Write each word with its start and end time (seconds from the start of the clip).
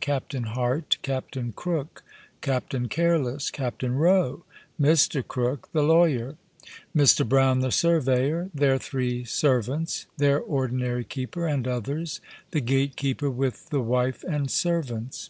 CAPTAIN 0.00 0.44
HART. 0.44 0.96
CAPTAIN 1.02 1.52
CROOK. 1.52 2.02
CAPTAIN 2.40 2.88
CARELESSE. 2.88 3.50
CAPTAIN 3.50 3.94
ROE. 3.96 4.42
Mr. 4.80 5.22
CROOK, 5.28 5.68
the 5.72 5.82
Lawyer. 5.82 6.36
Mr. 6.96 7.28
BROWNE, 7.28 7.58
the 7.60 7.70
Surveyor. 7.70 8.48
Their 8.54 8.78
three 8.78 9.22
Servants. 9.24 10.06
Their 10.16 10.40
Ordinary 10.40 11.04
keeper, 11.04 11.46
and 11.46 11.68
others. 11.68 12.22
The 12.52 12.62
Gatekeeper, 12.62 13.28
with 13.28 13.68
the 13.68 13.82
Wife 13.82 14.24
and 14.24 14.50
Servants. 14.50 15.28